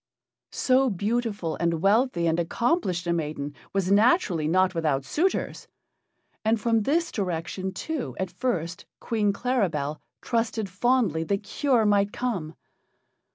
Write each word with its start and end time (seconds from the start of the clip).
So 0.53 0.89
beautiful 0.89 1.55
and 1.57 1.79
wealthy 1.79 2.25
and 2.25 2.39
accomplished 2.39 3.05
a 3.05 3.13
maiden 3.13 3.53
was 3.71 3.91
naturally 3.91 4.47
not 4.47 4.73
without 4.73 5.05
suitors; 5.05 5.67
and 6.43 6.59
from 6.59 6.79
this 6.81 7.11
direction, 7.11 7.71
too, 7.71 8.15
at 8.19 8.31
first, 8.31 8.87
Queen 8.99 9.31
Claribel 9.31 10.01
trusted 10.23 10.69
fondly 10.69 11.23
that 11.25 11.43
cure 11.43 11.85
might 11.85 12.11
come. 12.11 12.55